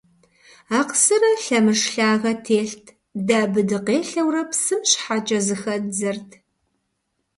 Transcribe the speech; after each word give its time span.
Акъсырэ 0.79 1.31
лъэмыж 1.43 1.81
лъагэ 1.93 2.33
телът, 2.45 2.85
дэ 3.25 3.35
абы 3.43 3.61
дыкъелъэурэ 3.69 4.43
псым 4.49 4.81
щхьэкӏэ 4.89 5.39
зыхэддзэрт. 5.45 6.29